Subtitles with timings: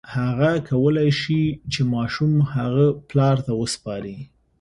[0.15, 1.41] هغه کولی شي
[1.71, 4.17] چې ماشوم هغه پلار ته وسپاري.